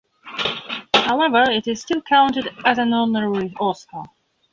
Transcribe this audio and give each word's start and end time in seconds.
However, 0.95 1.43
it 1.51 1.67
is 1.67 1.79
still 1.83 2.01
counted 2.01 2.49
as 2.65 2.79
an 2.79 2.91
"honorary 2.91 3.53
Oscar". 3.59 4.01